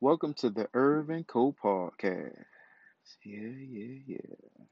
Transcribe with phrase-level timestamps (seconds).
[0.00, 2.44] Welcome to the Irvin Co Podcast.
[3.24, 4.64] Yeah, yeah, yeah.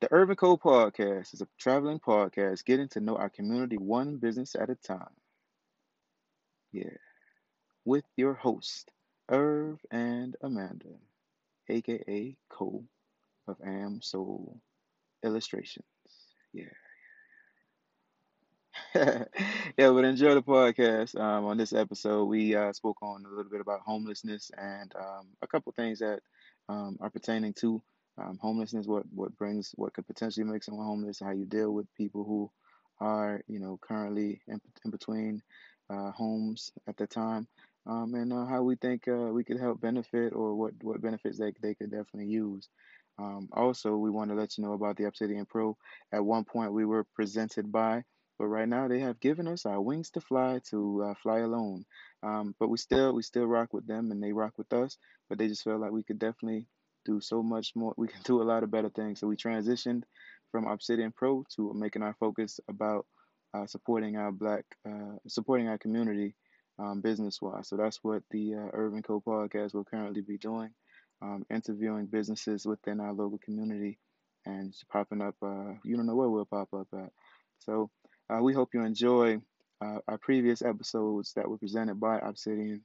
[0.00, 4.54] The Irvin Co Podcast is a traveling podcast getting to know our community one business
[4.54, 5.12] at a time.
[6.72, 6.96] Yeah.
[7.84, 8.90] With your host,
[9.28, 10.96] Irv and Amanda,
[11.68, 12.84] aka Co
[13.46, 14.58] of Am Soul
[15.22, 15.84] Illustrations.
[16.54, 16.64] Yeah.
[18.94, 19.24] yeah,
[19.76, 21.18] but enjoy the podcast.
[21.18, 25.28] Um, on this episode, we uh, spoke on a little bit about homelessness and um,
[25.42, 26.20] a couple things that
[26.68, 27.82] um, are pertaining to
[28.18, 28.86] um, homelessness.
[28.86, 31.20] What what brings what could potentially make someone homeless?
[31.20, 32.50] How you deal with people who
[33.00, 35.42] are you know currently in, in between
[35.90, 37.48] uh, homes at the time,
[37.86, 41.38] um, and uh, how we think uh, we could help benefit or what what benefits
[41.38, 42.68] they they could definitely use.
[43.18, 45.76] Um, also, we want to let you know about the Obsidian Pro.
[46.12, 48.02] At one point, we were presented by
[48.38, 51.84] but right now they have given us our wings to fly to uh, fly alone.
[52.22, 54.98] Um, but we still we still rock with them and they rock with us.
[55.28, 56.66] But they just felt like we could definitely
[57.04, 57.94] do so much more.
[57.96, 59.20] We can do a lot of better things.
[59.20, 60.02] So we transitioned
[60.50, 63.06] from Obsidian Pro to making our focus about
[63.54, 66.34] uh, supporting our black uh, supporting our community
[66.78, 67.68] um, business wise.
[67.68, 70.70] So that's what the uh, Irvin Co podcast will currently be doing,
[71.20, 73.98] um, interviewing businesses within our local community
[74.46, 75.36] and popping up.
[75.42, 77.10] Uh, you don't know where we'll pop up at.
[77.60, 77.90] So
[78.32, 79.40] uh, we hope you enjoy
[79.80, 82.82] uh, our previous episodes that were presented by Obsidian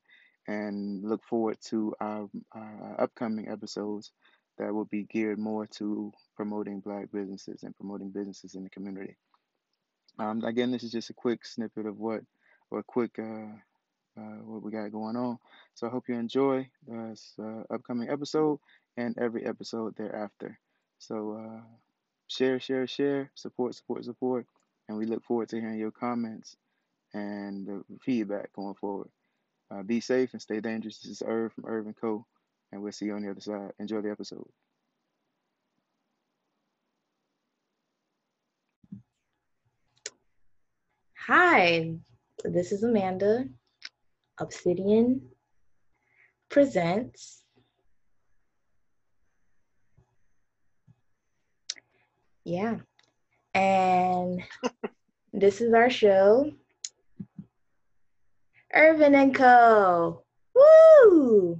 [0.47, 4.11] and look forward to our, our upcoming episodes
[4.57, 9.15] that will be geared more to promoting Black businesses and promoting businesses in the community.
[10.19, 12.21] Um, again, this is just a quick snippet of what,
[12.71, 13.53] or a quick uh,
[14.17, 15.37] uh, what we got going on.
[15.75, 18.59] So I hope you enjoy this uh, upcoming episode
[18.97, 20.57] and every episode thereafter.
[20.97, 21.61] So uh,
[22.27, 24.47] share, share, share, support, support, support
[24.87, 26.55] and we look forward to hearing your comments
[27.13, 29.09] and the feedback going forward.
[29.69, 30.99] Uh, be safe and stay dangerous.
[30.99, 32.25] This is Irv from Irvin Co.
[32.71, 33.71] And we'll see you on the other side.
[33.79, 34.47] Enjoy the episode.
[41.27, 41.93] Hi,
[42.45, 43.45] this is Amanda.
[44.39, 45.21] Obsidian
[46.49, 47.43] presents
[52.47, 52.77] Yeah,
[53.57, 54.43] and
[55.33, 56.51] this is our show.
[58.71, 60.21] Irvin and Co.
[60.53, 61.59] Woo!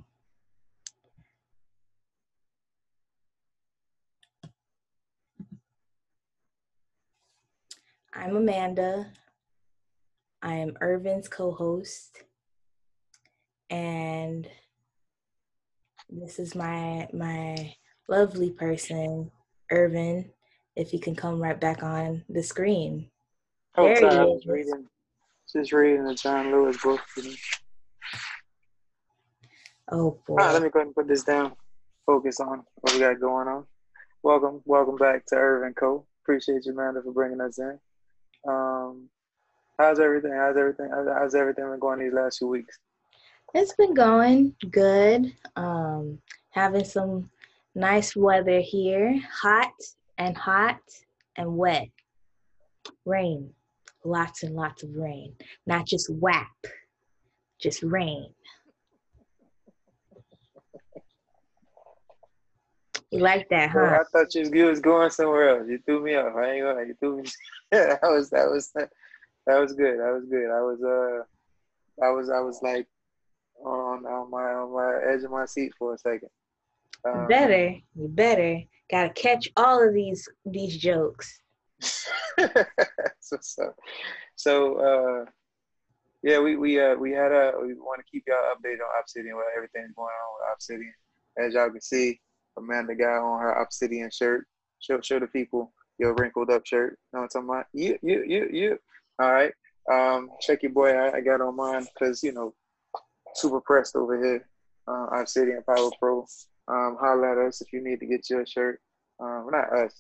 [8.13, 9.07] I'm Amanda.
[10.43, 12.21] I am Irvin's co-host.
[13.71, 14.47] And
[16.09, 17.73] this is my my
[18.07, 19.31] lovely person,
[19.71, 20.31] Irvin
[20.77, 23.09] if you can come right back on the screen.
[23.75, 24.85] Oh, there sorry, I was reading,
[25.51, 27.01] just reading the John Lewis book.
[29.91, 30.35] Oh boy.
[30.35, 31.53] Right, let me go ahead and put this down.
[32.05, 33.65] Focus on what we got going on.
[34.21, 36.05] Welcome, welcome back to Irvin Co.
[36.23, 37.79] Appreciate you, Amanda, for bringing us in.
[38.47, 39.09] Um,
[39.79, 40.33] how's everything?
[40.33, 40.89] How's everything?
[40.91, 42.77] How's everything been going these last few weeks?
[43.55, 45.33] It's been going good.
[45.55, 46.19] Um,
[46.51, 47.29] having some
[47.73, 49.19] nice weather here.
[49.41, 49.71] Hot
[50.17, 50.79] and hot
[51.35, 51.89] and wet.
[53.05, 53.51] Rain,
[54.03, 55.33] lots and lots of rain,
[55.65, 56.47] not just WAP,
[57.61, 58.33] just rain.
[63.11, 63.99] You like that, huh?
[63.99, 65.67] I thought you was going somewhere else.
[65.69, 66.35] You threw me off.
[66.35, 66.85] I ain't gonna.
[66.85, 67.29] You threw me.
[67.71, 68.89] that was that was that
[69.47, 69.99] was good.
[69.99, 70.49] That was good.
[70.51, 72.85] I was uh, I was I was like
[73.63, 76.29] on on my on my edge of my seat for a second.
[77.05, 78.61] Um, better, you better.
[78.89, 81.41] Gotta catch all of these these jokes.
[81.81, 83.73] so so,
[84.35, 85.25] so uh,
[86.23, 89.35] yeah, we we uh we had a we want to keep y'all updated on Obsidian,
[89.35, 90.93] what everything's going on with Obsidian.
[91.37, 92.19] As y'all can see,
[92.57, 94.45] Amanda got on her Obsidian shirt.
[94.79, 96.97] Show show the people your wrinkled up shirt.
[97.13, 97.65] Know what I'm talking about?
[97.73, 98.79] You you you you.
[99.19, 99.53] All right.
[99.91, 100.91] Um, check your boy.
[100.91, 102.53] I, I got on mine because you know,
[103.35, 104.47] super pressed over here.
[104.87, 106.25] Uh, Obsidian Power Pro.
[106.67, 108.81] Um, holler at us if you need to get your shirt.
[109.19, 109.93] Um, not us.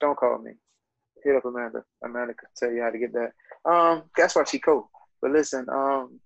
[0.00, 0.52] Don't call me.
[1.22, 1.84] Hit up Amanda.
[2.04, 3.32] Amanda can tell you how to get that.
[3.70, 4.90] Um, that's why she cool.
[5.20, 6.18] But listen, um,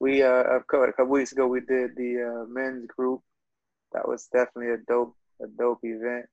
[0.00, 3.20] we uh a couple weeks ago we did the uh, men's group.
[3.92, 6.26] That was definitely a dope a dope event.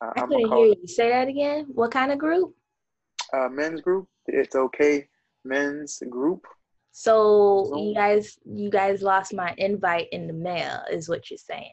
[0.00, 0.86] Uh, I couldn't hear you.
[0.86, 1.66] Say that again.
[1.74, 2.54] What kind of group?
[3.32, 4.08] Uh, men's group.
[4.26, 5.08] It's okay.
[5.44, 6.46] Men's group.
[6.92, 11.70] So you guys, you guys lost my invite in the mail, is what you're saying?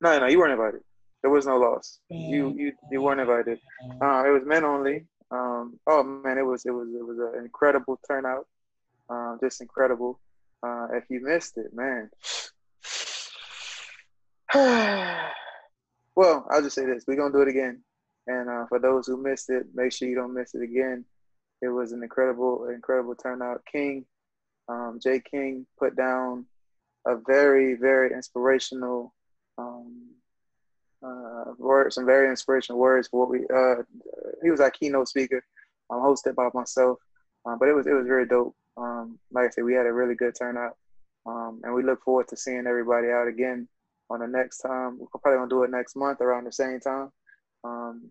[0.00, 0.80] No, no, you weren't invited.
[1.22, 2.00] There was no loss.
[2.10, 3.58] You, you, you weren't invited.
[4.02, 5.06] Uh, it was men only.
[5.30, 8.46] Um, oh man, it was, it was, it was an incredible turnout.
[9.08, 10.20] Um, just incredible.
[10.62, 12.10] Uh, if you missed it, man.
[16.14, 17.82] well, I'll just say this: we're gonna do it again.
[18.26, 21.04] And uh, for those who missed it, make sure you don't miss it again.
[21.60, 23.62] It was an incredible, incredible turnout.
[23.70, 24.06] King,
[24.68, 26.46] um, Jay King, put down
[27.06, 29.14] a very, very inspirational
[29.58, 30.10] um,
[31.04, 33.46] uh, words, some very inspirational words for what we.
[33.54, 33.82] Uh,
[34.42, 35.44] he was our keynote speaker,
[35.90, 36.98] um, hosted by myself,
[37.44, 38.54] um, but it was it was really dope.
[38.76, 40.76] Um, like I said, we had a really good turnout,
[41.26, 43.68] um, and we look forward to seeing everybody out again
[44.10, 44.98] on the next time.
[44.98, 47.10] We're probably gonna do it next month around the same time.
[47.64, 48.10] Um,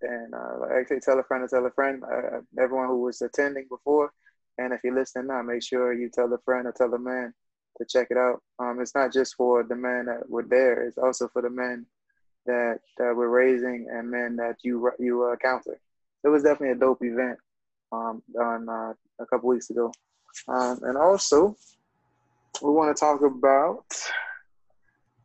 [0.00, 2.02] and uh, like I say, tell a friend to tell a friend.
[2.02, 4.12] Uh, everyone who was attending before,
[4.58, 7.32] and if you're listening now, make sure you tell a friend or tell a man
[7.78, 8.40] to check it out.
[8.58, 11.86] Um, it's not just for the men that were there; it's also for the men
[12.46, 15.50] that that we're raising and men that you you uh.
[16.24, 17.38] It was definitely a dope event
[17.92, 19.92] um, on uh, a couple weeks ago,
[20.48, 21.56] um, and also
[22.62, 23.84] we want to talk about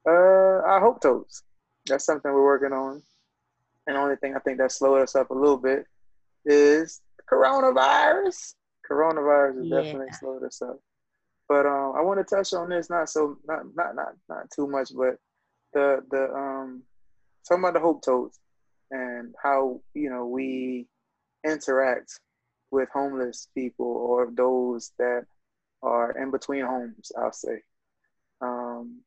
[0.07, 1.43] uh, our hope toes.
[1.85, 3.01] That's something we're working on.
[3.87, 5.85] And the only thing I think that slowed us up a little bit
[6.45, 8.55] is coronavirus.
[8.89, 9.81] Coronavirus has yeah.
[9.81, 10.79] definitely slowed us up.
[11.47, 14.67] But um, I want to touch on this not so not not not not too
[14.67, 15.17] much, but
[15.73, 16.83] the the um
[17.47, 18.39] talking about the hope toes
[18.91, 20.87] and how you know we
[21.45, 22.19] interact
[22.71, 25.25] with homeless people or those that
[25.81, 27.11] are in between homes.
[27.17, 27.61] I'll say.
[28.41, 29.01] Um,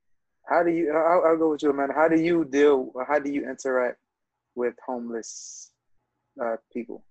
[0.47, 0.93] how do you?
[0.93, 1.95] I'll, I'll, go with you, Amanda.
[1.95, 2.93] How do you deal?
[3.07, 3.99] How do you interact
[4.55, 5.71] with homeless
[6.43, 7.05] uh, people?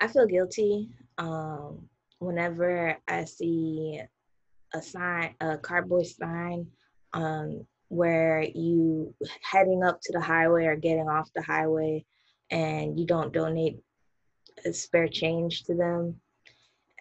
[0.00, 0.88] I feel guilty
[1.18, 1.88] um,
[2.18, 4.00] whenever I see
[4.72, 6.66] a sign, a cardboard sign,
[7.12, 12.04] um, where you heading up to the highway or getting off the highway,
[12.50, 13.80] and you don't donate
[14.64, 16.20] a spare change to them,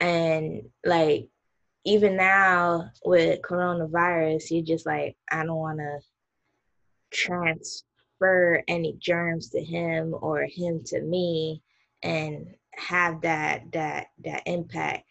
[0.02, 1.30] and like
[1.86, 6.00] even now with coronavirus, you're just like, I don't want to
[7.12, 11.64] transfer any germs to him or him to me.
[12.04, 15.06] And have that that that impact.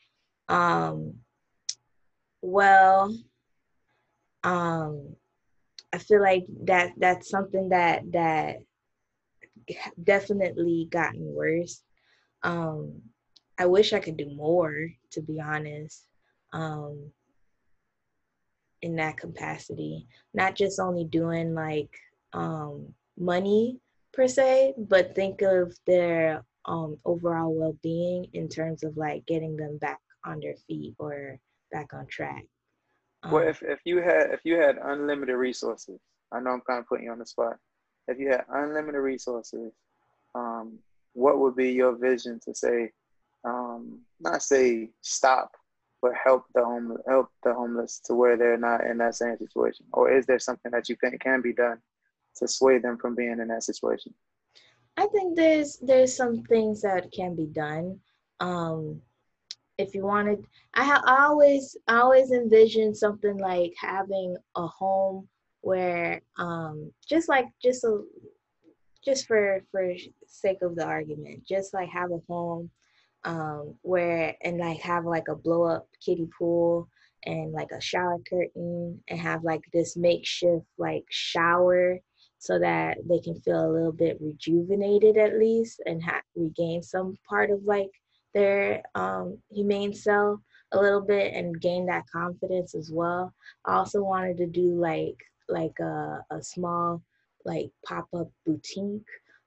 [0.48, 1.14] Um,
[2.40, 3.14] well,
[4.44, 5.16] um,
[5.92, 8.56] I feel like that that's something that that
[10.02, 11.82] definitely gotten worse.
[12.42, 13.02] Um,
[13.58, 16.06] I wish I could do more, to be honest,
[16.52, 17.10] um,
[18.82, 20.06] in that capacity.
[20.32, 21.90] Not just only doing like
[22.32, 23.80] um, money
[24.12, 29.78] per se, but think of their um, overall well-being in terms of like getting them
[29.78, 31.40] back on their feet or
[31.72, 32.44] back on track.
[33.22, 35.98] Um, well, if, if you had if you had unlimited resources,
[36.30, 37.56] I know I'm kind of putting you on the spot.
[38.06, 39.72] If you had unlimited resources,
[40.34, 40.78] um,
[41.14, 42.90] what would be your vision to say,
[43.44, 45.50] um, not say stop,
[46.02, 49.86] but help the home help the homeless to where they're not in that same situation?
[49.92, 51.78] Or is there something that you think can be done
[52.36, 54.12] to sway them from being in that situation?
[54.98, 58.00] I think there's there's some things that can be done.
[58.40, 59.00] Um,
[59.78, 65.26] if you wanted i have always always envision something like having a home
[65.60, 68.02] where um just like just a
[69.04, 69.94] just for for
[70.26, 72.68] sake of the argument just like have a home
[73.24, 76.88] um where and like have like a blow up kiddie pool
[77.24, 81.98] and like a shower curtain and have like this makeshift like shower
[82.38, 87.16] so that they can feel a little bit rejuvenated at least and ha- regain some
[87.28, 87.90] part of like
[88.34, 90.40] their um, humane self
[90.72, 93.32] a little bit and gain that confidence as well.
[93.64, 95.16] I also wanted to do like
[95.48, 97.02] like a, a small
[97.44, 99.06] like pop-up boutique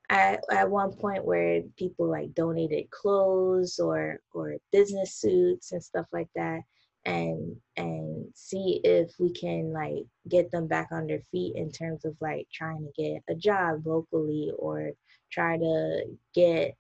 [0.10, 6.08] at, at one point where people like donated clothes or or business suits and stuff
[6.12, 6.62] like that
[7.06, 12.06] and and see if we can like get them back on their feet in terms
[12.06, 14.92] of like trying to get a job locally or
[15.32, 16.04] try to
[16.36, 16.76] get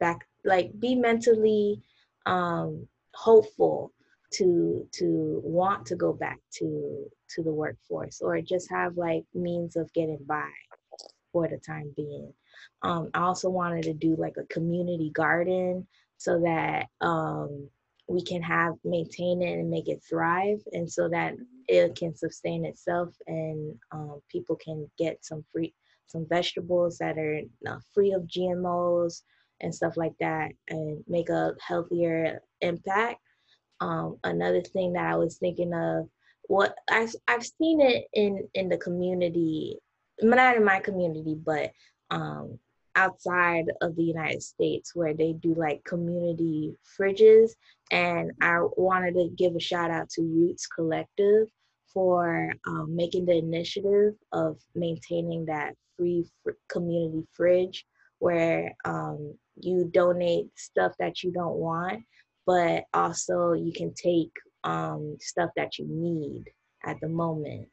[0.00, 1.80] back like be mentally
[2.26, 3.92] um, hopeful
[4.32, 9.76] to to want to go back to to the workforce or just have like means
[9.76, 10.50] of getting by
[11.32, 12.32] for the time being.
[12.82, 15.86] Um, i also wanted to do like a community garden
[16.16, 17.68] so that um,
[18.10, 21.34] we can have maintain it and make it thrive and so that
[21.68, 25.72] it can sustain itself and um, people can get some free
[26.06, 29.22] some vegetables that are uh, free of gmos
[29.60, 33.20] and stuff like that and make a healthier impact.
[33.80, 36.08] Um, another thing that I was thinking of,
[36.44, 39.78] what I've, I've seen it in, in the community,
[40.20, 41.70] not in my community, but
[42.10, 42.58] um,
[42.96, 47.52] outside of the United States where they do like community fridges.
[47.90, 51.48] And I wanted to give a shout out to Roots Collective
[51.92, 57.84] for um, making the initiative of maintaining that free fr- community fridge
[58.20, 62.02] where um, you donate stuff that you don't want,
[62.46, 64.30] but also you can take
[64.64, 66.44] um, stuff that you need
[66.84, 67.68] at the moment.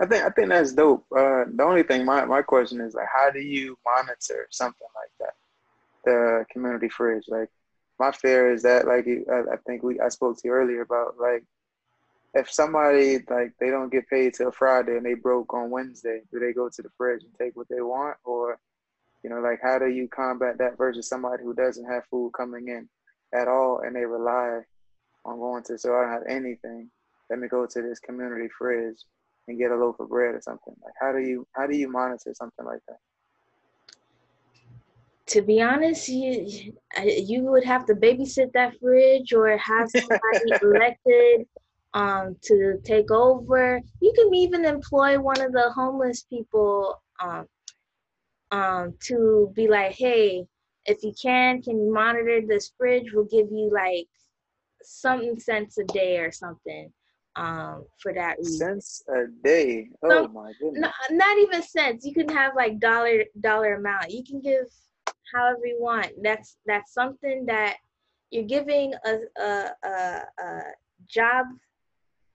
[0.00, 1.06] I think I think that's dope.
[1.16, 5.10] Uh, the only thing my, my question is like, how do you monitor something like
[5.20, 5.34] that?
[6.04, 7.48] The community fridge, like
[7.98, 11.14] my fear is that like I, I think we I spoke to you earlier about
[11.20, 11.44] like
[12.34, 16.40] if somebody like they don't get paid till Friday and they broke on Wednesday, do
[16.40, 18.58] they go to the fridge and take what they want, or
[19.22, 22.68] you know, like how do you combat that versus somebody who doesn't have food coming
[22.68, 22.88] in
[23.32, 24.60] at all and they rely
[25.24, 26.90] on going to so I don't have anything.
[27.30, 28.98] Let me go to this community fridge
[29.48, 30.74] and get a loaf of bread or something.
[30.82, 32.98] Like how do you how do you monitor something like that?
[35.28, 36.72] To be honest, you
[37.02, 41.46] you would have to babysit that fridge or have somebody elected
[41.94, 43.80] um, to take over.
[44.00, 47.46] You can even employ one of the homeless people um,
[48.50, 50.44] um, to be like, hey,
[50.86, 53.12] if you can, can you monitor this fridge?
[53.12, 54.08] We'll give you like
[54.82, 56.92] something cents a day or something
[57.36, 58.80] um, for that reason.
[58.80, 59.88] Cents a day.
[60.02, 60.80] Oh so, my goodness.
[60.80, 62.04] Not, not even cents.
[62.06, 64.10] You can have like dollar dollar amount.
[64.10, 64.66] You can give
[65.32, 66.12] however you want.
[66.22, 67.76] That's that's something that
[68.30, 70.60] you're giving a a, a, a
[71.08, 71.46] job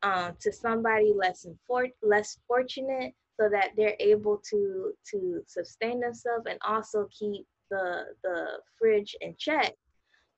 [0.04, 6.46] um, to somebody less infor- less fortunate so that they're able to to sustain themselves
[6.50, 8.46] and also keep the the
[8.78, 9.74] fridge in check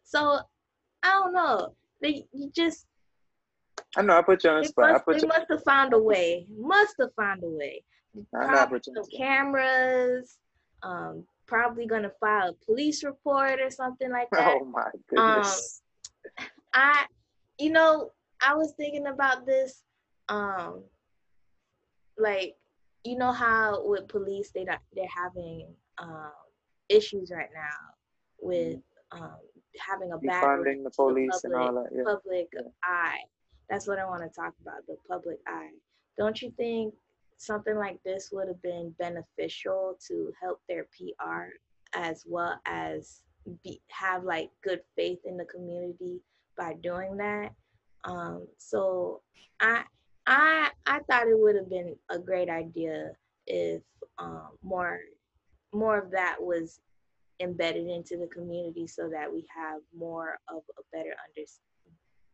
[0.03, 0.39] so
[1.03, 2.86] i don't know they you just
[3.98, 4.92] I know I put you on the spot.
[4.92, 5.28] Must, I put you...
[5.28, 6.46] must have found a way.
[6.58, 7.84] Must have found a way.
[8.32, 10.38] Probably some cameras.
[10.84, 14.58] Um, probably gonna file a police report or something like that.
[14.62, 15.82] Oh my goodness.
[16.40, 17.06] Um, I,
[17.60, 18.12] you know,
[18.42, 19.84] I was thinking about this,
[20.30, 20.84] um,
[22.18, 22.56] like
[23.04, 26.32] you know how with police they they're having um,
[26.90, 27.78] issues right now
[28.40, 28.80] with
[29.12, 29.36] um,
[29.78, 31.90] having a bad funding the police the public, and all that.
[31.96, 32.04] Yeah.
[32.06, 32.62] Public yeah.
[32.84, 33.20] eye.
[33.72, 34.86] That's what I want to talk about.
[34.86, 35.72] The public eye.
[36.18, 36.94] Don't you think
[37.38, 41.54] something like this would have been beneficial to help their PR
[41.96, 43.22] as well as
[43.63, 46.20] be, have like good faith in the community
[46.58, 47.54] by doing that?
[48.04, 49.22] Um, so
[49.62, 49.84] I
[50.28, 53.12] I I thought it would have been a great idea
[53.48, 53.82] if
[54.20, 55.00] um, more
[55.74, 56.82] more of that was
[57.40, 61.48] embedded into the community so that we have more of a better under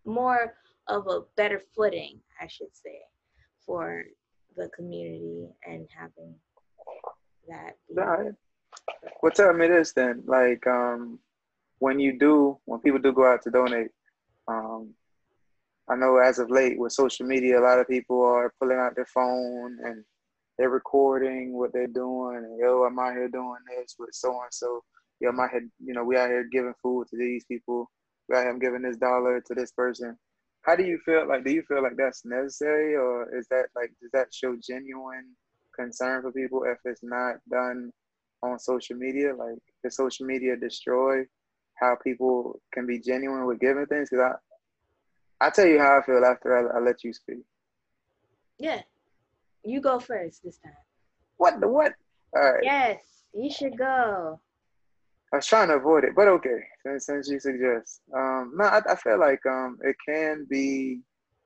[0.04, 0.56] more
[0.90, 3.00] of a better footing, I should say,
[3.66, 4.04] for
[4.56, 6.36] the community and having
[7.48, 7.76] that.
[7.96, 8.36] Be-
[9.22, 11.20] Well, tell me this then, like um,
[11.80, 13.92] when you do, when people do go out to donate,
[14.48, 14.94] um,
[15.90, 18.96] I know as of late with social media, a lot of people are pulling out
[18.96, 20.04] their phone and
[20.58, 22.38] they're recording what they're doing.
[22.38, 24.84] And yo, I'm out here doing this with so and so.
[25.20, 27.90] Yo, I'm out here, you know, we out here giving food to these people.
[28.28, 30.18] We out here giving this dollar to this person.
[30.68, 31.26] How do you feel?
[31.28, 35.34] Like, do you feel like that's necessary, or is that like, does that show genuine
[35.74, 37.94] concern for people if it's not done
[38.44, 39.34] on social media?
[39.34, 41.24] Like, does social media destroy
[41.76, 44.10] how people can be genuine with giving things?
[44.10, 44.34] Because
[45.40, 47.44] i i tell you how I feel after I, I let you speak.
[48.60, 48.82] Yeah.
[49.64, 50.74] You go first this time.
[51.38, 51.94] What the what?
[52.36, 52.64] All right.
[52.64, 53.00] Yes,
[53.34, 54.42] you should go.
[55.34, 58.02] I was trying to avoid it, but okay, since, since you suggest.
[58.16, 61.02] Um, no, I, I feel like um, it can be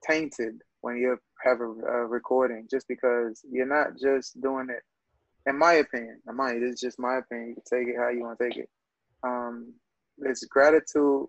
[0.07, 4.83] tainted when you have a, a, recording, just because you're not just doing it.
[5.50, 7.50] In my opinion, in my it's just my opinion.
[7.50, 8.69] You can take it how you want to take it.
[9.23, 9.73] Um,
[10.19, 11.25] it's gratitude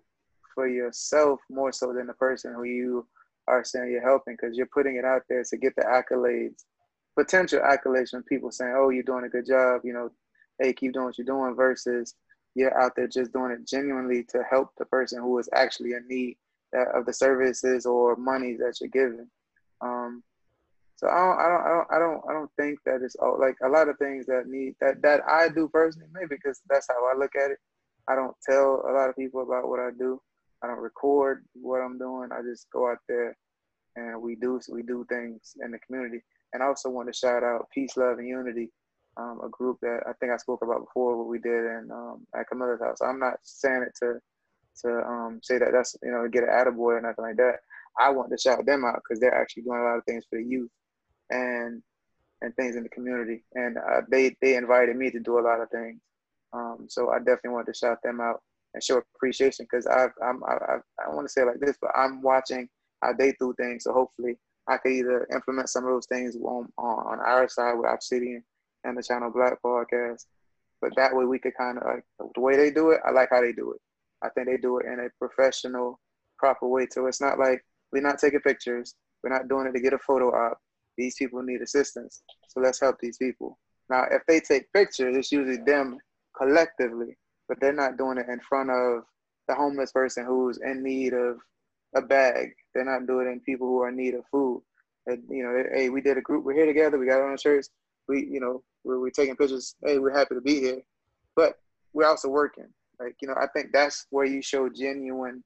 [0.53, 3.07] for yourself more so than the person who you
[3.47, 6.63] are saying you're helping because you're putting it out there to get the accolades,
[7.17, 10.09] potential accolades from people saying, oh, you're doing a good job, you know,
[10.59, 12.13] hey, keep doing what you're doing versus
[12.55, 16.07] you're out there just doing it genuinely to help the person who is actually in
[16.07, 16.37] need
[16.95, 19.27] of the services or money that you're giving.
[19.81, 20.23] Um,
[20.95, 23.39] so I don't, I don't, I don't, I don't, I don't think that it's all
[23.39, 26.87] like a lot of things that need that that I do personally, maybe because that's
[26.87, 27.57] how I look at it.
[28.07, 30.21] I don't tell a lot of people about what I do.
[30.63, 32.29] I don't record what I'm doing.
[32.31, 33.35] I just go out there
[33.95, 36.23] and we do we do things in the community.
[36.53, 38.69] And I also want to shout out Peace, Love, and Unity,
[39.17, 41.17] um, a group that I think I spoke about before.
[41.17, 43.01] What we did in um, at Camillus house.
[43.01, 44.19] I'm not saying it to
[44.81, 47.57] to um, say that that's you know get an attaboy or nothing like that.
[47.99, 50.39] I want to shout them out because they're actually doing a lot of things for
[50.39, 50.71] the youth,
[51.29, 51.81] and
[52.41, 53.43] and things in the community.
[53.53, 56.01] And uh, they they invited me to do a lot of things.
[56.51, 58.41] Um, so I definitely want to shout them out
[58.73, 61.91] and show appreciation because I I'm I, I, I want to say like this, but
[61.95, 62.67] I'm watching
[63.01, 63.83] how they do things.
[63.83, 67.73] So hopefully I can either implement some of those things on on, on our side
[67.73, 68.43] with Obsidian
[68.83, 70.25] and the Channel Black podcast.
[70.81, 72.03] But that way we could kind of like
[72.35, 73.01] the way they do it.
[73.05, 73.81] I like how they do it.
[74.21, 75.99] I think they do it in a professional,
[76.37, 76.87] proper way.
[76.91, 78.95] So it's not like we're not taking pictures.
[79.23, 80.57] We're not doing it to get a photo op.
[80.97, 82.23] These people need assistance.
[82.49, 83.57] So let's help these people.
[83.89, 85.97] Now, if they take pictures, it's usually them
[86.37, 89.03] collectively, but they're not doing it in front of
[89.47, 91.37] the homeless person who's in need of
[91.95, 92.49] a bag.
[92.73, 94.63] They're not doing it in people who are in need of food.
[95.05, 96.45] And, you know, hey, we did a group.
[96.45, 96.97] We're here together.
[96.97, 97.69] We got on our shirts.
[98.07, 99.75] We, you know, we're, we're taking pictures.
[99.85, 100.81] Hey, we're happy to be here.
[101.35, 101.59] But
[101.93, 102.67] we're also working.
[102.99, 105.43] Like, you know, I think that's where you show genuine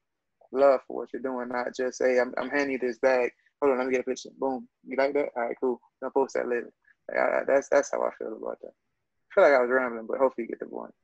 [0.52, 3.30] love for what you're doing, not just, hey, I'm, I'm handing you this bag.
[3.60, 4.30] Hold on, let me get a picture.
[4.38, 4.68] Boom.
[4.86, 5.30] You like that?
[5.36, 5.80] All right, cool.
[6.02, 6.70] I'll post that later.
[7.08, 8.70] Like, I, that's that's how I feel about that.
[8.70, 10.94] I feel like I was rambling, but hopefully you get the point.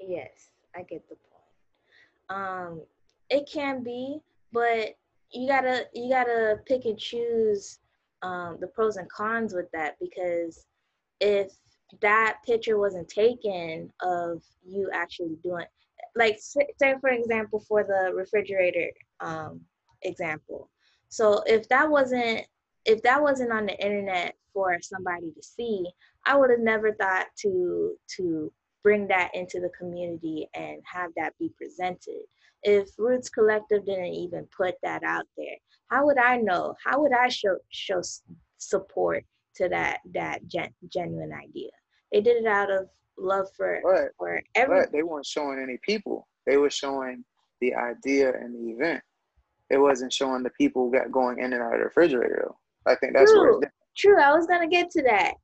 [0.00, 2.40] Yes, I get the point.
[2.40, 2.82] Um,
[3.30, 4.20] it can be,
[4.52, 4.96] but
[5.30, 7.78] you gotta you gotta pick and choose
[8.22, 10.66] um, the pros and cons with that because
[11.20, 11.52] if
[12.00, 15.66] that picture wasn't taken of you actually doing
[16.16, 19.60] like say for example for the refrigerator um,
[20.02, 20.70] example.
[21.08, 22.42] So if that wasn't
[22.84, 25.84] if that wasn't on the internet for somebody to see
[26.26, 31.32] i would have never thought to to bring that into the community and have that
[31.38, 32.20] be presented.
[32.62, 35.56] If roots collective didn't even put that out there
[35.90, 36.74] how would i know?
[36.84, 38.02] How would i show show
[38.58, 39.24] support
[39.56, 41.70] to that that gen- genuine idea
[42.14, 44.82] they did it out of love for but, for every.
[44.82, 46.28] But they weren't showing any people.
[46.46, 47.24] They were showing
[47.60, 49.02] the idea and the event.
[49.68, 52.46] It wasn't showing the people got going in and out of the refrigerator.
[52.46, 52.92] Though.
[52.92, 53.72] I think that's true, where.
[53.96, 54.22] True.
[54.22, 55.34] I was gonna get to that.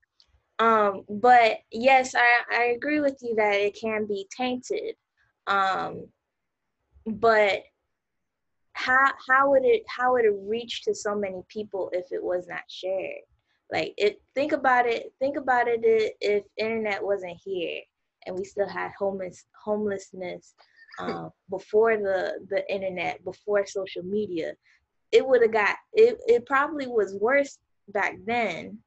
[0.61, 4.95] Um, but yes, I, I agree with you that it can be tainted.
[5.49, 6.07] Um,
[7.05, 7.65] but
[8.75, 12.47] how how would it how would it reach to so many people if it was
[12.47, 13.23] not shared?
[13.73, 15.81] Like it think about it, think about it
[16.21, 17.81] if internet wasn't here
[18.27, 20.55] and we still had homeless homelessness
[20.99, 24.53] um, before the the internet, before social media,
[25.13, 26.19] it would have got it.
[26.27, 28.79] It probably was worse back then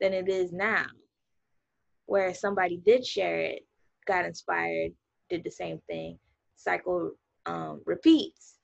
[0.00, 0.86] than it is now,
[2.06, 3.66] where somebody did share it,
[4.06, 4.92] got inspired,
[5.30, 6.18] did the same thing,
[6.56, 7.12] cycle
[7.46, 8.58] um, repeats.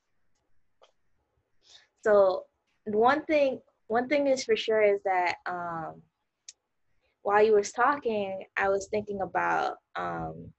[2.04, 2.44] So
[2.84, 6.02] one thing one thing is for sure is that um,
[7.22, 10.52] while you was talking, I was thinking about um,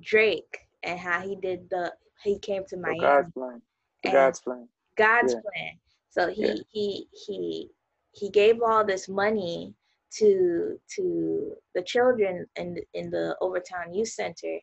[0.00, 3.00] Drake and how he did the he came to Miami.
[3.00, 3.62] God's plan.
[4.04, 4.68] God's plan.
[4.96, 5.40] God's yeah.
[5.40, 5.72] plan.
[6.10, 6.54] So he yeah.
[6.70, 7.68] he he
[8.12, 9.74] he gave all this money
[10.18, 14.58] to to the children in in the Overtown Youth Center.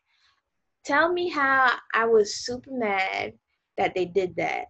[0.84, 3.34] Tell me how I was super mad
[3.76, 4.66] that they did that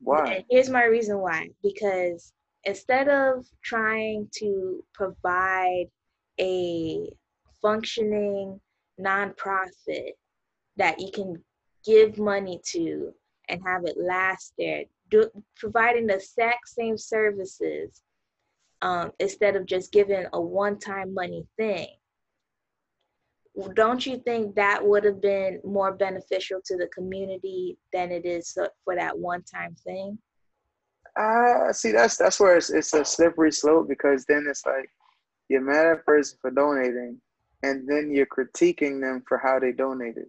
[0.00, 0.44] why?
[0.50, 1.50] Here's my reason why.
[1.62, 2.32] Because
[2.64, 5.86] instead of trying to provide
[6.40, 7.10] a
[7.62, 8.60] functioning
[9.00, 10.12] nonprofit
[10.76, 11.42] that you can
[11.84, 13.12] give money to
[13.48, 18.02] and have it last there, do, providing the exact same services
[18.82, 21.88] um, instead of just giving a one-time money thing
[23.68, 28.56] don't you think that would have been more beneficial to the community than it is
[28.84, 30.18] for that one time thing?
[31.16, 34.88] Uh, see, that's that's where it's, it's a slippery slope because then it's like
[35.48, 37.20] you're mad at a person for donating,
[37.62, 40.26] and then you're critiquing them for how they donated.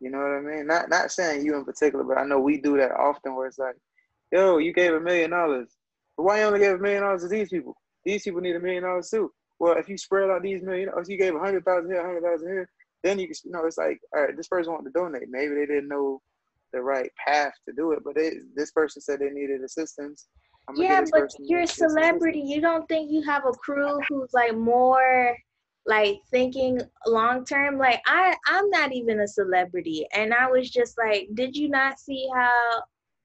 [0.00, 0.66] You know what I mean?
[0.66, 3.58] Not not saying you in particular, but I know we do that often where it's
[3.58, 3.76] like,
[4.32, 5.68] yo, you gave a million dollars,
[6.16, 7.76] but why you only gave a million dollars to these people?
[8.04, 11.00] These people need a million dollars too well, if you spread out these million, oh,
[11.00, 12.68] if you gave a hundred thousand here, a hundred thousand here,
[13.02, 15.28] then you can, you know, it's like, all right, this person wanted to donate.
[15.28, 16.20] Maybe they didn't know
[16.72, 20.28] the right path to do it, but they, this person said they needed assistance.
[20.76, 22.40] yeah, but you're a celebrity.
[22.40, 25.36] You don't think you have a crew who's like more
[25.86, 27.78] like thinking long term?
[27.78, 31.98] Like I, I'm not even a celebrity, and I was just like, did you not
[31.98, 32.82] see how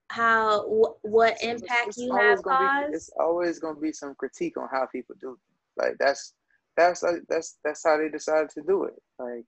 [0.10, 2.92] how wh- what impact it's, it's you have caused?
[2.92, 5.38] Be, it's always going to be some critique on how people do
[5.78, 6.34] like that's
[6.78, 9.02] that's uh, that's that's how they decided to do it.
[9.20, 9.46] Like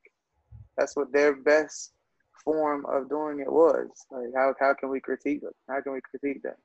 [0.77, 1.93] that's what their best
[2.43, 3.87] form of doing it was.
[4.11, 5.55] Like how how can we critique it?
[5.67, 6.57] How can we critique that?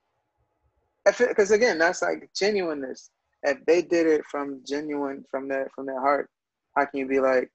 [1.04, 3.10] Because again, that's like genuineness.
[3.42, 6.28] If they did it from genuine from their from their heart,
[6.76, 7.50] how can you be like,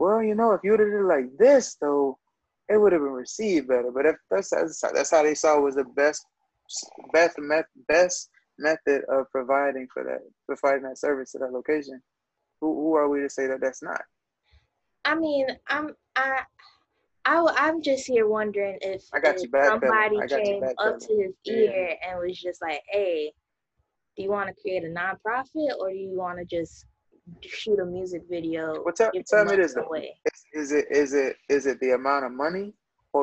[0.00, 2.18] well, you know, if you would have did it like this though,
[2.68, 3.90] it would have been received better.
[3.92, 6.24] But if that's that's, that's how they saw was the best
[7.12, 7.38] best
[7.88, 12.00] best method of providing for that, providing that service to that location,
[12.60, 14.02] who, who are we to say that that's not?
[15.04, 16.42] I mean, I'm I.
[17.24, 21.14] I, I'm just here wondering if, I got if back, somebody came back, up to
[21.14, 21.52] his Yeah.
[21.52, 23.32] ear and was just like, "Hey,
[24.16, 26.86] do you want to create a nonprofit or do you want to just
[27.42, 30.14] shoot a music video?" Well, tell, tell me this away?
[30.54, 32.72] Is, is it is it is it the amount of money,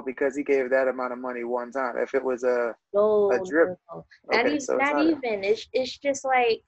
[0.01, 1.97] because he gave that amount of money one time?
[1.97, 3.69] If it was a No, a drip.
[3.69, 4.05] no, no.
[4.29, 6.63] Not, okay, even, so it's not not a- It's it's just like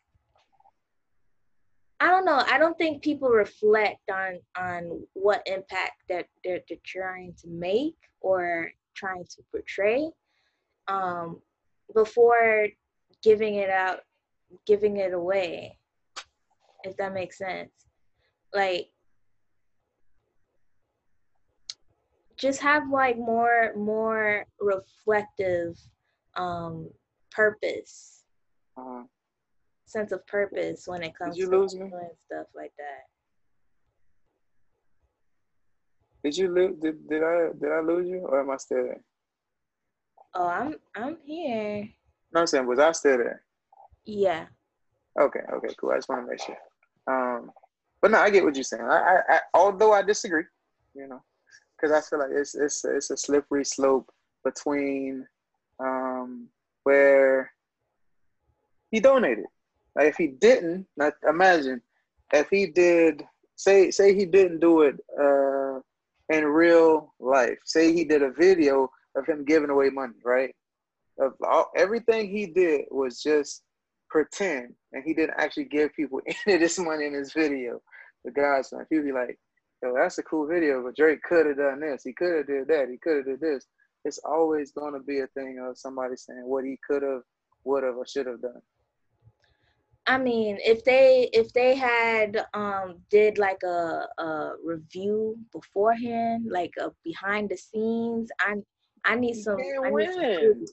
[1.99, 2.43] I don't know.
[2.47, 7.95] I don't think people reflect on on what impact that they're, they're trying to make
[8.21, 10.09] or trying to portray
[10.87, 11.41] um,
[11.93, 12.67] before
[13.23, 14.01] giving it out,
[14.65, 15.77] giving it away.
[16.83, 17.71] If that makes sense,
[18.53, 18.89] like
[22.37, 25.77] just have like more more reflective
[26.35, 26.89] um,
[27.31, 28.23] purpose
[28.77, 29.03] uh,
[29.85, 33.07] sense of purpose when it comes to doing stuff like that.
[36.23, 36.75] did you lose?
[36.81, 39.01] Did, did I did I lose you, or am I still there?
[40.33, 41.89] Oh, I'm I'm here.
[42.33, 43.43] No, I'm saying was I still there?
[44.05, 44.45] Yeah.
[45.19, 45.91] Okay, okay, cool.
[45.91, 46.57] I just want to make sure.
[47.07, 47.51] Um,
[48.01, 48.83] but no, I get what you're saying.
[48.83, 50.43] I, I, I although I disagree,
[50.93, 51.23] you know,
[51.77, 54.09] because I feel like it's it's it's a slippery slope
[54.43, 55.27] between
[55.79, 56.47] um
[56.83, 57.51] where
[58.91, 59.45] he donated.
[59.95, 61.81] Like if he didn't, not imagine
[62.33, 63.23] if he did
[63.55, 65.79] say say he didn't do it uh
[66.29, 67.57] in real life.
[67.65, 70.53] Say he did a video of him giving away money, right?
[71.19, 73.63] Of all, everything he did was just
[74.09, 77.81] pretend, and he didn't actually give people any of this money in his video.
[78.23, 79.39] The God's son, he'd be like,
[79.83, 82.03] "Yo, that's a cool video, but Drake could have done this.
[82.03, 82.89] He could have did that.
[82.89, 83.65] He could have did this."
[84.05, 87.21] It's always going to be a thing of somebody saying what he could have,
[87.65, 88.61] would have, or should have done.
[90.05, 96.73] I mean, if they if they had um did like a a review beforehand, like
[96.79, 98.55] a behind the scenes, I
[99.03, 100.39] I need You some can't I need some win.
[100.55, 100.69] proof.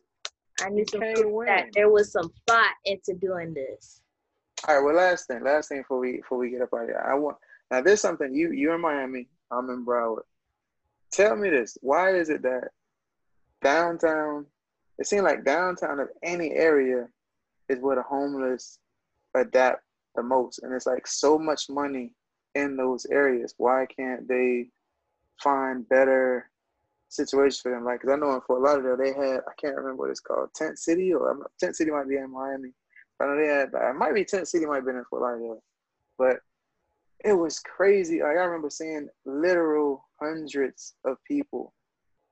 [0.60, 1.70] I You need some can't proof that win.
[1.74, 4.00] there was some thought into doing this.
[4.68, 4.84] All right.
[4.84, 7.14] Well, last thing, last thing before we before we get up out of here, I
[7.14, 7.36] want
[7.74, 7.82] now.
[7.82, 9.28] There's something you you're in Miami.
[9.50, 10.22] I'm in Broward.
[11.12, 12.68] Tell me this: Why is it that
[13.62, 14.46] downtown?
[14.98, 17.08] It seems like downtown of any area
[17.68, 18.78] is where the homeless
[19.34, 19.82] adapt
[20.14, 22.12] the most, and it's like so much money
[22.54, 23.54] in those areas.
[23.56, 24.68] Why can't they
[25.42, 26.50] find better
[27.08, 27.84] situations for them?
[27.84, 30.50] Like, cause I know in Fort Lauderdale they had I can't remember what it's called,
[30.54, 32.72] Tent City, or Tent City might be in Miami.
[33.20, 35.62] I know they had it might be Tent City, might have been in Fort Lauderdale,
[36.18, 36.38] but
[37.24, 38.20] it was crazy.
[38.20, 41.72] Like I remember seeing literal hundreds of people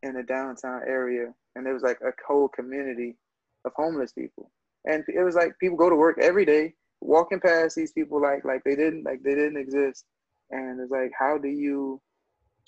[0.03, 3.17] in the downtown area, and there was like a whole community
[3.65, 4.51] of homeless people,
[4.85, 8.45] and it was like people go to work every day, walking past these people like
[8.45, 10.05] like they didn't like they didn't exist,
[10.51, 12.01] and it's like how do you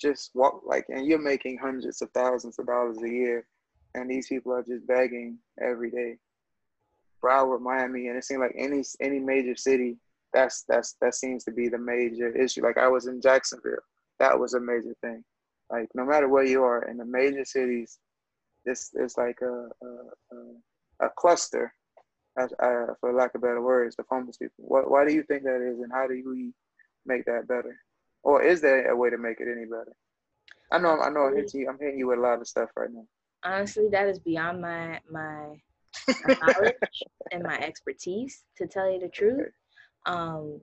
[0.01, 3.45] just walk like and you're making hundreds of thousands of dollars a year,
[3.93, 6.17] and these people are just begging every day.
[7.23, 9.97] Broward, Miami, and it seemed like any any major city,
[10.35, 12.61] that's that's that seems to be the major issue.
[12.61, 13.85] Like I was in Jacksonville,
[14.19, 15.23] that was a major thing.
[15.71, 17.97] Like no matter where you are in the major cities,
[18.65, 21.73] this is like a a, a, a cluster,
[22.37, 24.65] as, uh, for lack of better words, of homeless people.
[24.67, 26.51] What, why do you think that is, and how do we
[27.05, 27.79] make that better,
[28.21, 29.95] or is there a way to make it any better?
[30.71, 32.69] I know I know I'm hitting you, I'm hitting you with a lot of stuff
[32.75, 33.07] right now.
[33.45, 35.61] Honestly, that is beyond my my
[36.25, 36.75] my knowledge
[37.31, 39.39] and my expertise to tell you the truth.
[39.39, 39.49] Okay.
[40.05, 40.61] Um,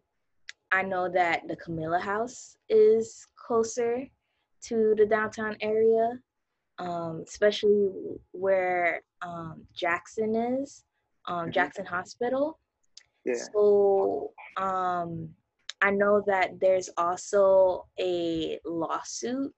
[0.70, 4.06] I know that the Camillus House is closer
[4.64, 6.18] to the downtown area,
[6.78, 7.90] um, especially
[8.32, 10.84] where um, Jackson is,
[11.26, 11.52] um, Mhm.
[11.52, 12.58] Jackson Hospital.
[13.24, 13.34] Yeah.
[13.52, 15.34] So um,
[15.80, 19.54] I know that there's also a lawsuit.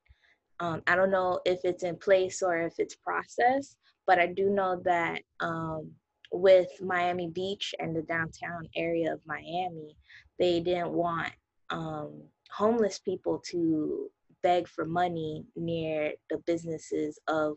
[0.60, 4.50] Um, I don't know if it's in place or if it's processed, but I do
[4.50, 5.94] know that um,
[6.32, 9.96] with Miami Beach and the downtown area of Miami,
[10.38, 11.32] they didn't want
[11.70, 14.10] um, homeless people to
[14.42, 17.56] beg for money near the businesses of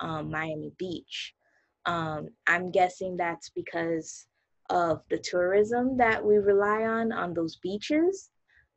[0.00, 1.34] um, Miami Beach.
[1.86, 4.26] Um, I'm guessing that's because
[4.70, 8.30] of the tourism that we rely on on those beaches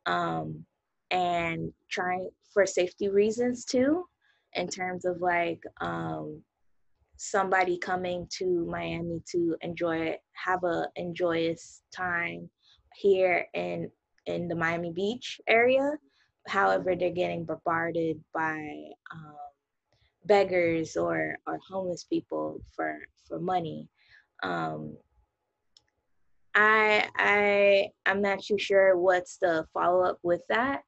[0.06, 0.64] um,
[1.10, 4.04] and trying for safety reasons too,
[4.54, 6.42] in terms of like um,
[7.18, 12.48] somebody coming to Miami to enjoy have a enjoyous time
[12.94, 13.90] here in
[14.26, 15.92] in the Miami Beach area.
[16.46, 18.56] However, they're getting bombarded by
[19.12, 19.36] um,
[20.24, 23.88] beggars or or homeless people for for money.
[24.42, 24.96] Um,
[26.54, 30.82] I I I'm not too sure what's the follow up with that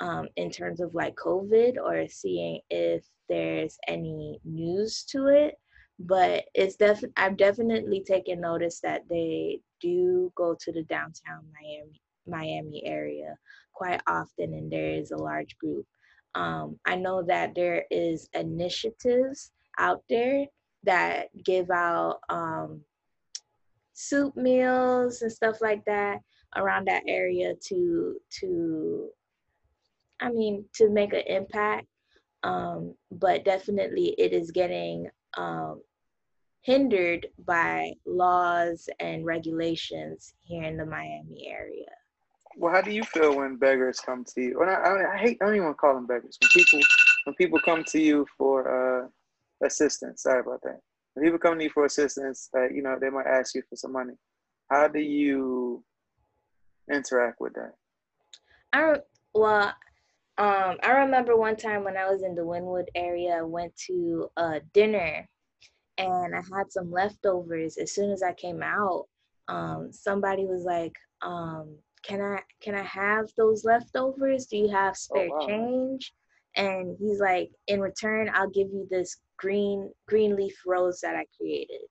[0.00, 5.54] um, in terms of like COVID or seeing if there's any news to it.
[5.98, 12.00] But it's definitely I've definitely taken notice that they do go to the downtown Miami
[12.26, 13.36] Miami area
[13.72, 15.86] quite often, and there is a large group.
[16.34, 20.46] Um, I know that there is initiatives out there
[20.84, 22.82] that give out um,
[23.94, 26.20] soup meals and stuff like that
[26.56, 29.08] around that area to to
[30.20, 31.86] I mean to make an impact.
[32.42, 35.80] Um, but definitely it is getting um,
[36.66, 41.86] hindered by laws and regulations here in the Miami area.
[42.56, 44.58] Well, how do you feel when beggars come to you?
[44.58, 45.38] Well, I, I, I hate.
[45.40, 46.36] I don't even want to call them beggars.
[46.40, 46.80] When people
[47.24, 49.08] when people come to you for uh,
[49.64, 50.24] assistance.
[50.24, 50.80] Sorry about that.
[51.14, 53.76] When people come to you for assistance, uh, you know they might ask you for
[53.76, 54.14] some money.
[54.68, 55.84] How do you
[56.90, 57.74] interact with that?
[58.72, 58.96] I
[59.34, 59.68] well,
[60.38, 64.30] um, I remember one time when I was in the Wynwood area, I went to
[64.36, 65.28] a dinner,
[65.98, 67.78] and I had some leftovers.
[67.78, 69.06] As soon as I came out,
[69.48, 74.46] um, somebody was like, um, can I can I have those leftovers?
[74.46, 75.46] Do you have oh, spare oh, wow.
[75.46, 76.12] change?
[76.56, 81.26] And he's like, in return, I'll give you this green green leaf rose that I
[81.36, 81.82] created.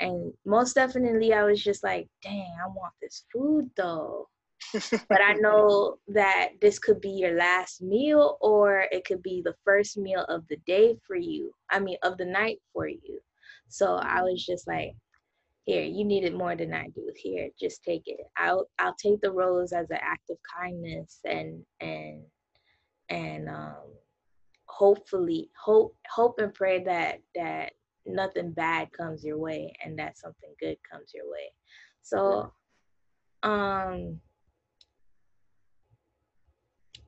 [0.00, 4.28] And most definitely I was just like, dang, I want this food though.
[4.72, 9.54] but I know that this could be your last meal or it could be the
[9.64, 11.52] first meal of the day for you.
[11.70, 13.20] I mean of the night for you.
[13.68, 14.94] So I was just like,
[15.64, 17.10] here you need it more than i do.
[17.16, 18.20] Here just take it.
[18.36, 22.22] I'll i'll take the rose as an act of kindness and and
[23.08, 23.94] and um
[24.66, 27.72] hopefully hope hope and pray that that
[28.06, 31.50] nothing bad comes your way and that something good comes your way.
[32.02, 32.52] So
[33.42, 34.20] um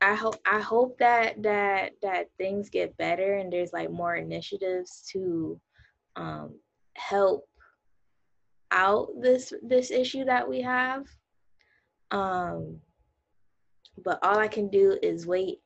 [0.00, 5.06] I hope I hope that that that things get better and there's like more initiatives
[5.12, 5.60] to
[6.16, 6.58] um,
[6.94, 7.46] help
[8.72, 11.04] out this this issue that we have
[12.10, 12.78] um
[14.04, 15.60] but all i can do is wait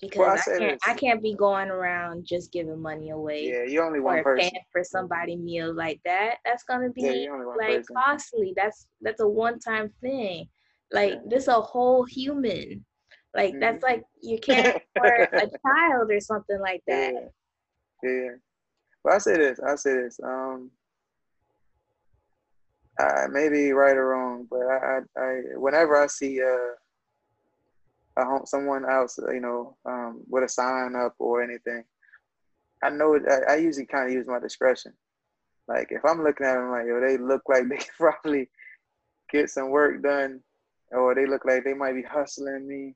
[0.00, 3.44] because well, I, I, can't I can't be going around just giving money away.
[3.46, 4.50] Yeah, you only one person.
[4.50, 6.36] Paying for somebody meal like that.
[6.44, 7.96] That's gonna be yeah, like person.
[7.96, 8.52] costly.
[8.56, 10.48] That's that's a one time thing.
[10.92, 11.20] Like yeah.
[11.26, 12.84] this a whole human.
[13.34, 13.60] Like mm-hmm.
[13.60, 17.14] that's like you can't for a child or something like that.
[18.02, 18.10] Yeah.
[18.10, 18.30] yeah.
[19.04, 20.18] Well I say this, I say this.
[20.24, 20.70] Um
[22.98, 26.74] I may be right or wrong, but I, I, I whenever I see uh,
[28.16, 31.84] a home, someone else, you know, um, with a sign up or anything,
[32.82, 34.92] I know I, I usually kind of use my discretion.
[35.66, 38.48] Like if I'm looking at them like, yo, they look like they probably
[39.30, 40.40] get some work done,
[40.92, 42.94] or they look like they might be hustling me.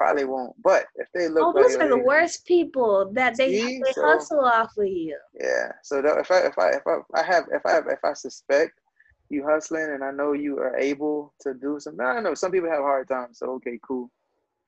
[0.00, 3.50] Probably won't, but if they look, oh, those like, are the worst people that they,
[3.50, 5.14] see, they so, hustle off of you.
[5.38, 8.14] Yeah, so if I if I if I, I have if I have, if I
[8.14, 8.80] suspect
[9.28, 12.00] you hustling and I know you are able to do something.
[12.02, 14.10] I know some people have hard times, so okay, cool.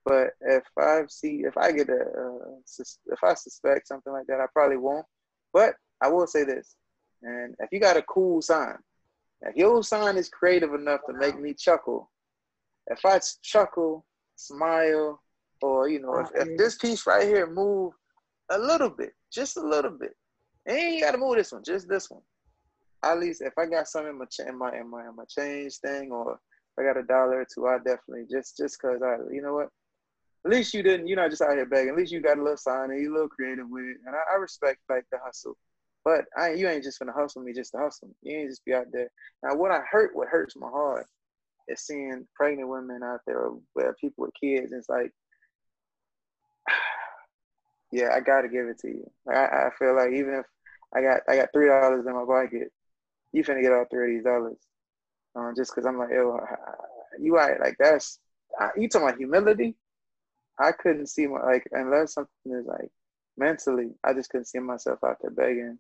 [0.05, 4.39] But if I see, if I get a, uh, if I suspect something like that,
[4.39, 5.07] I probably won't.
[5.55, 6.77] But I will say this,
[7.23, 8.77] and if you got a cool sign,
[9.41, 12.11] if your sign is creative enough to make me chuckle,
[12.89, 14.05] if I chuckle,
[14.43, 15.21] smile,
[15.61, 17.93] or you know, if, if this piece right here move
[18.51, 20.15] a little bit, just a little bit,
[20.67, 22.23] and you got to move this one, just this one
[23.05, 25.77] at least if I got some in my in my in my, in my change
[25.79, 29.17] thing, or if I got a dollar or two, I definitely just just cause I,
[29.33, 29.69] you know what,
[30.45, 31.91] at least you didn't, you're not just out here begging.
[31.91, 34.15] At least you got a little sign and you a little creative with it, and
[34.15, 35.57] I, I respect like the hustle.
[36.05, 38.09] But I, you ain't just gonna hustle me just to hustle.
[38.09, 38.15] Me.
[38.23, 39.09] You ain't just be out there.
[39.43, 41.07] Now, what I hurt, what hurts my heart,
[41.79, 44.73] seeing pregnant women out there, where people with kids.
[44.73, 45.13] It's like,
[47.93, 49.11] yeah, I gotta give it to you.
[49.29, 50.47] I, I feel like even if
[50.95, 52.73] I got I got three dollars in my pocket,
[53.33, 54.59] you finna get all three of these dollars.
[55.35, 56.39] Um, just because I'm like, yo,
[57.19, 58.19] you right, like that's
[58.59, 59.77] I, you talking about humility.
[60.59, 62.91] I couldn't see my like unless something is like
[63.37, 65.79] mentally, I just couldn't see myself out there begging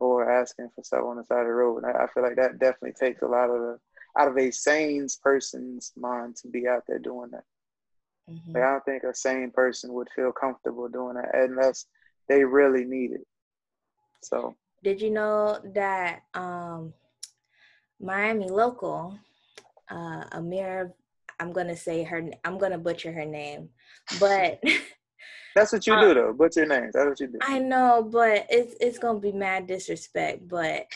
[0.00, 1.84] or asking for stuff on the side of the road.
[1.84, 3.78] And I, I feel like that definitely takes a lot of the
[4.18, 7.44] out of a sane person's mind to be out there doing that.
[8.30, 8.52] Mm-hmm.
[8.52, 11.86] Like I don't think a sane person would feel comfortable doing that unless
[12.28, 13.26] they really need it.
[14.22, 16.92] So did you know that um,
[18.00, 19.18] Miami local,
[19.90, 20.92] uh, Amira,
[21.40, 23.70] I'm gonna say her, I'm gonna butcher her name,
[24.20, 24.62] but
[25.54, 26.32] That's what you Uh, do though.
[26.36, 26.90] What's your name?
[26.92, 27.38] That's what you do.
[27.42, 30.48] I know, but it's it's gonna be mad disrespect.
[30.48, 30.86] But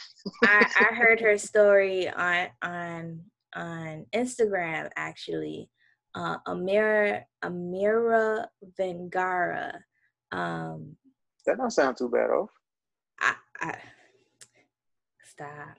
[0.44, 3.20] I I heard her story on on
[3.54, 5.70] on Instagram actually.
[6.14, 8.46] Uh, Amira Amira
[8.78, 9.78] Vengara.
[10.32, 10.96] Um,
[11.46, 12.50] That don't sound too bad off.
[13.20, 13.74] I, I
[15.24, 15.76] stop.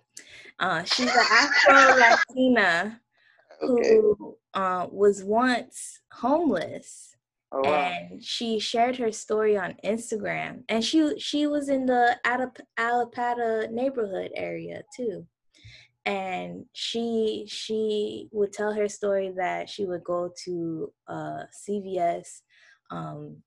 [0.59, 3.01] Uh, she's an Afro Latina
[3.61, 3.95] Okay.
[3.95, 7.15] who uh, was once homeless
[7.51, 7.91] Oh wow.
[7.91, 10.63] and she shared her story on Instagram.
[10.69, 15.25] And she she was in the Alap- Allapattah neighborhood area too.
[16.05, 22.41] And she she would tell her story that she would go to uh, CVS,
[22.91, 23.37] um,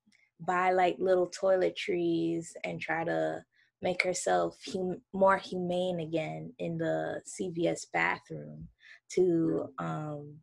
[0.40, 3.44] buy like little toiletries, and try to
[3.82, 8.68] make herself hum- more humane again in the CVS bathroom
[9.10, 10.36] to um,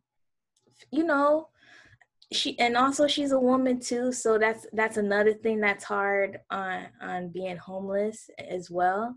[0.90, 1.48] you know
[2.32, 6.86] she and also she's a woman too so that's that's another thing that's hard on
[7.00, 9.16] on being homeless as well.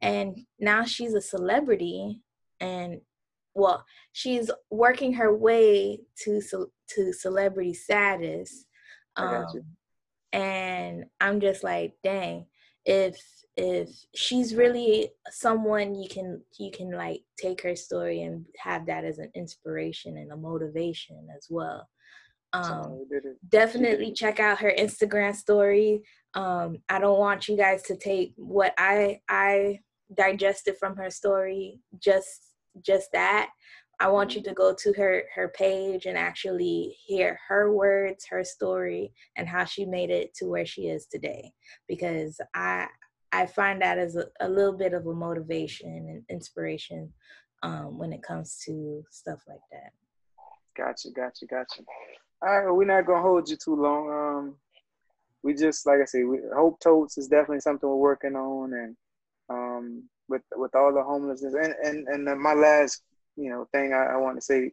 [0.00, 2.22] And now she's a celebrity
[2.60, 3.00] and
[3.54, 6.40] well she's working her way to
[6.90, 8.64] to celebrity status.
[9.16, 9.46] Um,
[10.32, 12.46] and i'm just like dang
[12.84, 13.20] if
[13.56, 19.04] if she's really someone you can you can like take her story and have that
[19.04, 21.86] as an inspiration and a motivation as well
[22.52, 23.36] um Somebody did it.
[23.48, 26.02] definitely check out her instagram story.
[26.34, 29.80] Um i don't want you guys to take what i i
[30.14, 33.50] digested from her story just just that.
[34.00, 38.42] I want you to go to her her page and actually hear her words her
[38.44, 41.52] story and how she made it to where she is today.
[41.88, 42.86] Because i
[43.32, 47.12] i find that as a, a little bit of a motivation and inspiration
[47.62, 49.92] um when it comes to stuff like that.
[50.76, 51.82] Gotcha, gotcha, gotcha.
[52.44, 54.10] All right, we're not gonna hold you too long.
[54.10, 54.56] Um,
[55.44, 58.96] we just like I say, we, Hope Totes is definitely something we're working on, and
[59.48, 63.02] um, with with all the homelessness, and and and then my last
[63.36, 64.72] you know thing I, I want to say,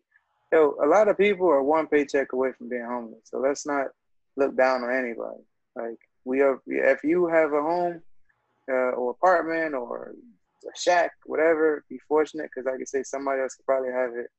[0.51, 3.87] yo, a lot of people are one paycheck away from being homeless, so let's not
[4.35, 5.43] look down on anybody.
[5.75, 8.01] Like we are, if you have a home
[8.67, 10.15] uh, or apartment or
[10.63, 14.31] a shack, whatever, be fortunate because like I say, somebody else could probably have it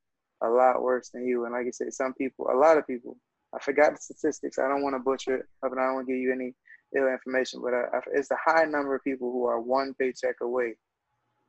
[0.42, 1.44] a lot worse than you.
[1.44, 3.16] And like I said, some people, a lot of people,
[3.54, 4.58] I forgot the statistics.
[4.58, 6.54] I don't want to butcher it and I don't want to give you any
[6.96, 10.36] ill information, but I, I, it's a high number of people who are one paycheck
[10.40, 10.74] away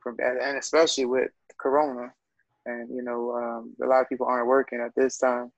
[0.01, 2.11] from, and especially with Corona.
[2.65, 5.51] And, you know, um, a lot of people aren't working at this time,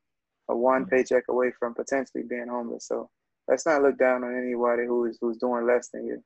[0.50, 2.88] a one paycheck away from potentially being homeless.
[2.88, 3.10] So
[3.48, 6.24] let's not look down on anybody who is who's doing less than you.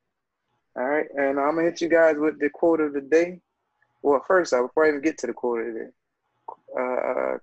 [0.76, 1.06] All right.
[1.16, 3.40] And I'm going to hit you guys with the quote of the day.
[4.02, 5.90] Well, first, before I even get to the quote of the day,
[6.76, 7.38] uh,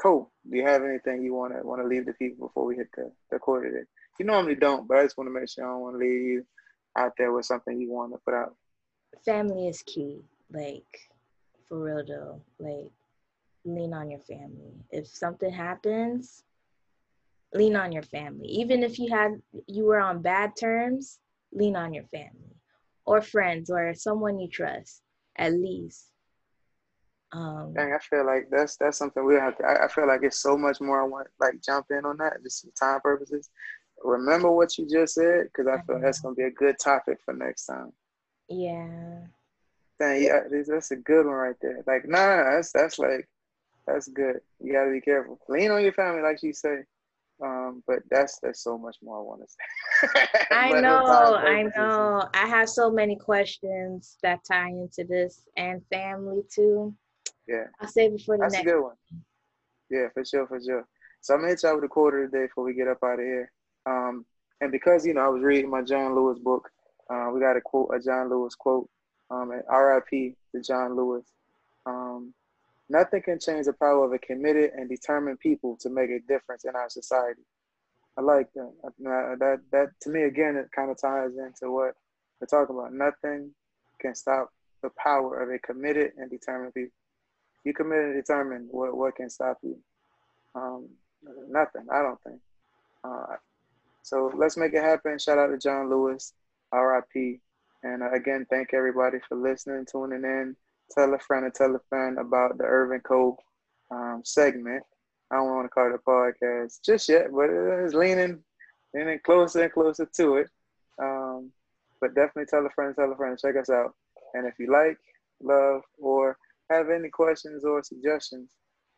[0.00, 2.76] Cole, do you have anything you want to want to leave the people before we
[2.76, 3.86] hit the the quarter?
[4.18, 6.22] You normally don't, but I just want to make sure I don't want to leave
[6.22, 6.46] you
[6.96, 8.54] out there with something you want to put out.
[9.24, 10.20] family is key
[10.52, 11.10] like
[11.68, 12.90] for real though like
[13.64, 16.44] lean on your family if something happens
[17.54, 21.18] lean on your family even if you had you were on bad terms
[21.52, 22.56] lean on your family
[23.06, 25.02] or friends or someone you trust
[25.36, 26.10] at least
[27.34, 29.64] um Dang, I feel like that's that's something we have to.
[29.64, 32.42] I, I feel like it's so much more I want like jump in on that
[32.42, 33.50] just for time purposes.
[34.02, 37.34] Remember what you just said because I feel that's gonna be a good topic for
[37.34, 37.92] next time.
[38.48, 39.26] yeah
[39.98, 41.82] Dang, yeah, that's a good one right there.
[41.86, 43.28] Like, nah, that's that's like
[43.86, 44.40] that's good.
[44.60, 45.38] You gotta be careful.
[45.48, 46.78] Lean on your family, like you say.
[47.42, 50.46] Um, but that's that's so much more I want to say.
[50.52, 52.28] I know, I know.
[52.32, 56.94] I have so many questions that tie into this and family too.
[57.46, 58.96] Yeah, I'll save it for the that's a good one.
[59.90, 60.86] Yeah, for sure, for sure.
[61.20, 63.24] So I'm gonna hit y'all with a quarter today before we get up out of
[63.24, 63.50] here.
[63.86, 64.24] Um,
[64.60, 66.70] and because you know I was reading my John Lewis book,
[67.10, 68.88] uh, we got a quote, a John Lewis quote.
[69.30, 70.36] Um, and R.I.P.
[70.54, 71.26] to John Lewis.
[71.86, 72.34] Um,
[72.88, 76.64] nothing can change the power of a committed and determined people to make a difference
[76.64, 77.42] in our society.
[78.16, 78.72] I like that.
[78.84, 81.94] Uh, That that to me again, it kind of ties into what
[82.40, 82.92] we're talking about.
[82.92, 83.50] Nothing
[84.00, 84.50] can stop
[84.82, 86.92] the power of a committed and determined people.
[87.64, 88.68] You committed and determined.
[88.70, 89.78] What what can stop you?
[90.54, 90.88] Um,
[91.48, 91.86] nothing.
[91.90, 92.40] I don't think.
[93.02, 93.36] Uh,
[94.02, 95.18] so let's make it happen.
[95.18, 96.34] Shout out to John Lewis,
[96.72, 97.40] R.I.P.
[97.82, 100.56] And uh, again, thank everybody for listening, tuning in.
[100.90, 103.42] Tell a friend and tell a friend about the Irvin Cole
[103.90, 104.82] um, segment.
[105.30, 108.40] I don't want to call it a podcast just yet, but it is leaning,
[108.94, 110.50] leaning closer and closer to it.
[110.98, 111.50] Um,
[112.00, 113.94] but definitely tell a friend, tell a friend, check us out.
[114.34, 114.98] And if you like,
[115.42, 116.36] love, or
[116.76, 118.50] have any questions or suggestions,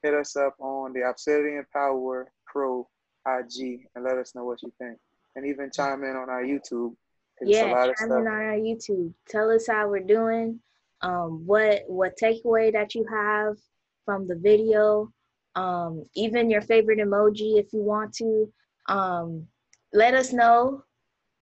[0.03, 2.89] hit us up on the Obsidian Power Pro
[3.27, 4.99] IG and let us know what you think.
[5.35, 6.95] and even chime in on our YouTube.
[7.43, 9.13] Yeah, a lot of chime in on our YouTube.
[9.29, 10.61] Tell us how we're doing.
[11.03, 13.57] Um, what what takeaway that you have
[14.05, 15.13] from the video.
[15.55, 18.51] Um, even your favorite emoji if you want to.
[18.89, 19.47] Um,
[19.93, 20.85] let us know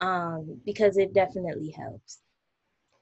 [0.00, 2.18] um, because it definitely helps.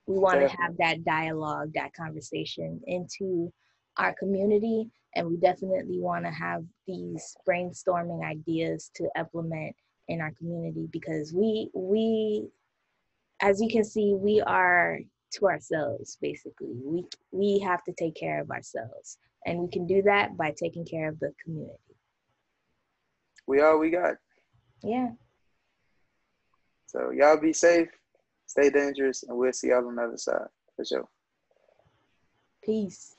[0.07, 3.53] We want to have that dialogue, that conversation into
[3.97, 9.77] our community, and we definitely want to have these brainstorming ideas to implement
[10.09, 12.49] in our community because we we
[13.41, 14.99] as you can see we are
[15.33, 16.75] to ourselves basically.
[16.85, 19.19] We we have to take care of ourselves.
[19.45, 21.79] And we can do that by taking care of the community.
[23.47, 24.15] We all we got.
[24.83, 25.11] yeah.
[26.87, 27.89] So y'all be safe,
[28.53, 31.09] stay dangerous, and we'll see y'all on the other side for sure.
[32.63, 33.17] peace